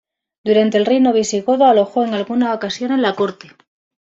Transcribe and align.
Durante 0.43 0.77
el 0.79 0.87
reino 0.87 1.13
visigodo 1.13 1.65
alojó 1.65 2.03
en 2.03 2.15
algunas 2.15 2.55
ocasiones 2.55 2.97
la 2.97 3.13
corte. 3.13 3.51